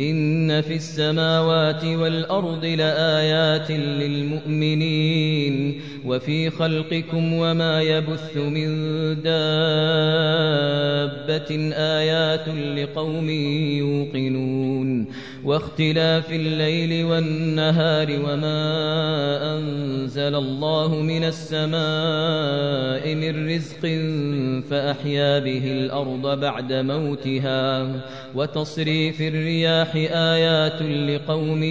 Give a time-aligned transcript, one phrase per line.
[0.00, 5.54] إن في السماوات والأرض لآيات للمؤمنين
[6.04, 8.66] وفي خلقكم وما يبث من
[9.22, 9.34] دابة
[11.74, 13.30] آيات لقوم
[13.78, 15.06] يوقنون
[15.44, 19.33] واختلاف الليل والنهار وما
[20.24, 23.80] أنزل الله من السماء من رزق
[24.70, 27.92] فأحيا به الأرض بعد موتها
[28.34, 31.62] وتصريف الرياح آيات لقوم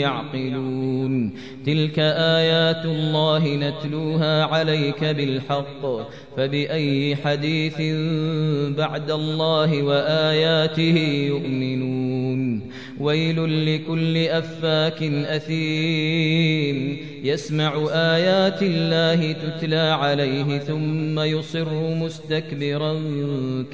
[0.00, 1.34] يعقلون.
[1.66, 5.82] تلك آيات الله نتلوها عليك بالحق.
[6.36, 7.80] فبأي حديث
[8.76, 12.01] بعد الله وآياته يؤمنون.
[13.00, 16.96] ويل لكل أفاك أثيم.
[17.24, 23.02] يسمع آيات الله تتلى عليه ثم يصر مستكبرا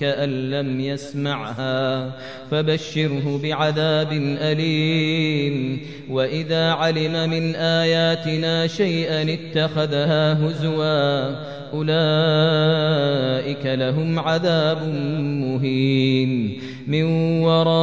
[0.00, 2.12] كأن لم يسمعها.
[2.50, 5.80] فبشره بعذاب أليم.
[6.10, 11.58] وإذا علم من آياتنا شيئا اتخذها هزوا.
[11.74, 14.78] أولئك لهم عذاب
[15.42, 17.04] مهين من
[17.42, 17.78] ورائهم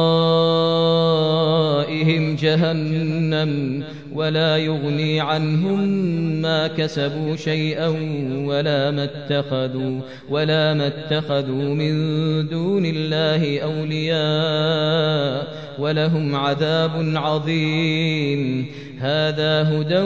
[2.36, 3.84] جهنم
[4.16, 5.88] ولا يغني عنهم
[6.42, 7.88] ما كسبوا شيئا
[8.46, 10.00] ولا ما اتخذوا
[10.30, 11.94] ولا ما اتخذوا من
[12.48, 15.46] دون الله أولياء
[15.78, 18.66] ولهم عذاب عظيم.
[19.00, 20.00] هذا هدى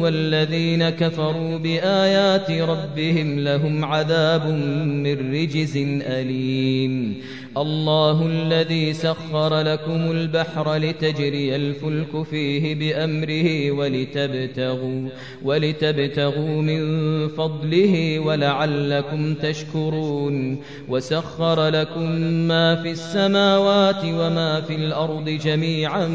[0.00, 4.46] والذين كفروا بآيات ربهم لهم عذاب
[4.86, 7.16] من رجز أليم.
[7.56, 15.08] الله الذي سخر لكم البحر لتجري الفلك فيه بأمره ولتبتغوا
[15.42, 16.82] ولتبتغوا من
[17.28, 20.58] فضله ولعلكم تشكرون.
[20.88, 22.10] وسخر لكم
[22.48, 26.06] ما في السماوات وما في الأرض جميعا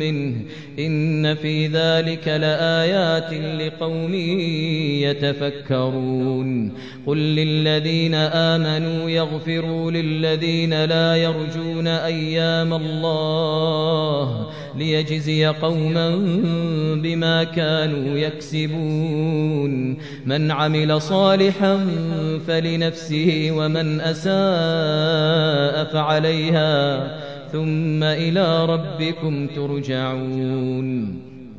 [0.00, 0.36] منه.
[0.78, 4.14] إن في ذلك لآيات لقوم
[5.04, 6.72] يتفكرون.
[7.06, 16.16] قل للذين آمنوا يغفروا للذين لا يرجون أيام الله ليجزي قوما
[16.94, 19.96] بما كانوا يكسبون.
[20.26, 21.86] من عمل صالحا
[22.46, 27.06] فلنفسه ومن أساء فعليها
[27.52, 31.29] ثم إلى ربكم ترجعون.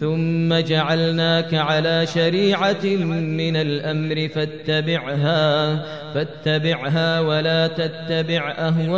[0.00, 5.76] ثم جعلناك على شريعة من الأمر فاتبعها
[6.14, 8.94] فاتبعها ولا تتبع أهواء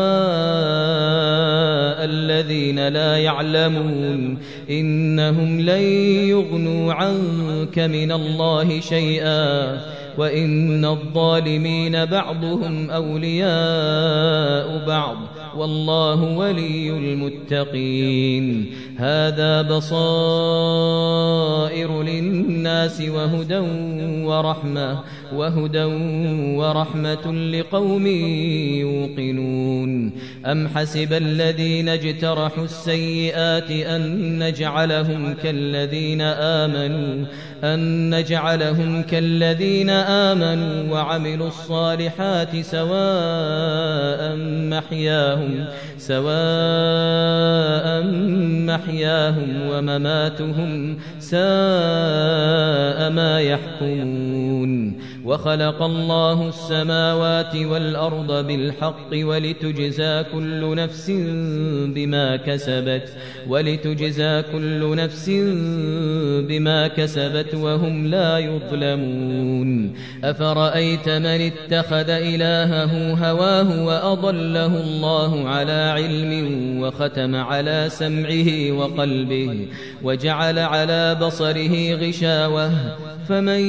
[2.05, 4.39] الذين لا يعلمون.
[4.71, 5.83] إنهم لن
[6.29, 9.81] يغنوا عنك من الله شيئا
[10.19, 15.17] وإن الظالمين بعضهم أولياء بعض.
[15.59, 18.67] والله ولي المتقين.
[18.99, 19.97] هذا بصائر
[22.03, 23.59] للناس وهدى
[24.25, 25.01] ورحمة
[25.35, 25.85] وهدى
[26.59, 28.07] ورحمة لقوم
[28.87, 30.13] يوقنون.
[30.47, 34.03] أم حسب الذين اجترحوا السيئات أن
[34.39, 37.27] نجعلهم كالذين آمنوا
[37.65, 44.37] أن نجعلهم كالذين آمنوا وعملوا الصالحات سواء
[44.73, 45.46] محياهم
[45.99, 47.87] سواء
[48.71, 54.73] محياهم ومماتهم ساء ما يحكمون.
[55.27, 61.11] وخلق الله السماوات والأرض بالحق ولتجزى كل نفس
[61.87, 63.09] بما كسبت
[63.49, 65.31] ولتجزى كل نفس
[66.49, 69.95] بما كسبت وهم لا يظلمون
[70.25, 76.33] أفرأيت من اتخذ إلهه هواه وأضله الله على علم
[76.81, 79.67] وختم على سمعه وقلبه
[80.03, 82.71] وجعل على بصره غشاوة
[83.29, 83.61] فمن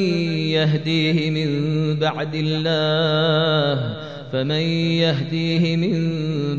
[0.57, 3.97] يهديه من من بعد الله.
[4.31, 4.61] فمن
[5.01, 5.97] يهديه من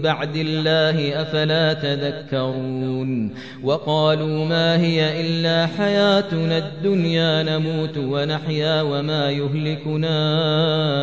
[0.00, 10.18] بعد الله أفلا تذكرون وقالوا ما هي إلا حياتنا الدنيا نموت ونحيا وما يهلكنا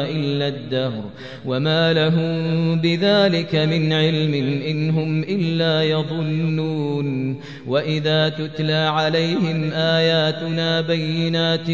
[0.10, 1.04] إلا الدهر
[1.46, 2.36] وما لهم
[2.82, 4.34] بذلك من علم
[4.68, 11.70] إن هم إلا يظنون وإذا تتلى عليهم آياتنا بينات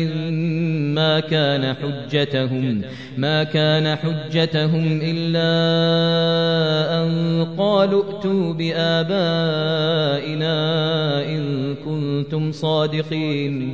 [0.96, 2.82] ما كان حجتهم
[3.18, 5.52] ما كان حجتهم لهم إلا
[7.04, 7.12] أن
[7.58, 8.96] قالوا ائتوا بآبائنا
[11.26, 13.74] إن كنتم صادقين.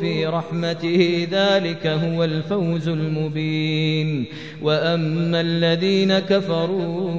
[0.00, 4.24] في رحمته ذلك هو الفوز المبين.
[4.62, 7.12] وأما الذين كفروا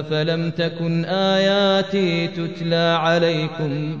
[0.00, 4.00] أفلم تكن آياتي تتلى عليكم؟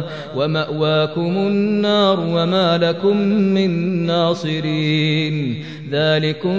[0.35, 3.71] ومأواكم النار وما لكم من
[4.05, 6.57] ناصرين ذلكم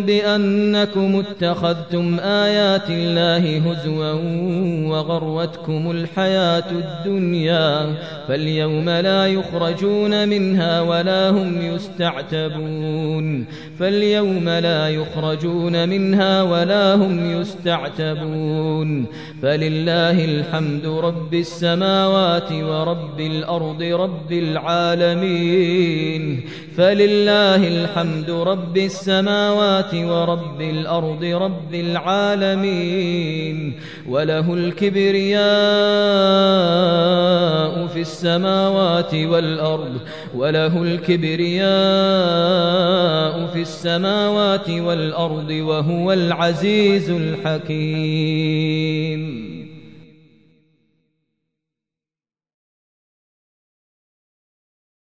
[0.00, 4.12] بأنكم اتخذتم آيات الله هزوا
[4.90, 7.94] وغروتكم الحياة الدنيا
[8.28, 13.46] فاليوم لا يخرجون منها ولا هم يستعتبون
[13.78, 19.06] فاليوم لا يخرجون منها ولا هم يستعتبون
[19.42, 25.84] فلله الحمد رب السماوات ورب الأرض رب العالمين
[26.76, 28.30] فلله الحمد
[28.74, 33.72] رب السماوات ورب الأرض رب العالمين
[34.08, 35.44] وله الكبرياء
[37.86, 39.98] في السماوات والأرض
[40.34, 41.66] وله الكبرياء
[43.46, 48.34] في السماوات والأرض وهو العزيز الحكيم